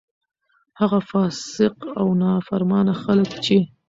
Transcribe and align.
هغه 0.79 0.99
فاسق 1.11 1.75
او 1.99 2.07
نا 2.21 2.31
فرمانه 2.47 2.93
خلک 3.03 3.29
چې: 3.45 3.57